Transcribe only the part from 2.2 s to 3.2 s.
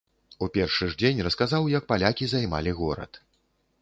займалі горад!